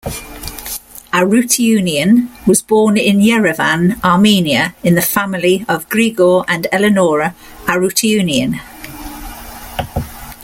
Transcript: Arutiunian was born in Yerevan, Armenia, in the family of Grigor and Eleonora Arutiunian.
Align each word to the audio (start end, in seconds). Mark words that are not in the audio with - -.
Arutiunian 1.13 2.29
was 2.47 2.63
born 2.63 2.97
in 2.97 3.19
Yerevan, 3.19 4.03
Armenia, 4.03 4.73
in 4.83 4.95
the 4.95 5.01
family 5.03 5.63
of 5.69 5.87
Grigor 5.89 6.43
and 6.47 6.65
Eleonora 6.71 7.35
Arutiunian. 7.67 8.59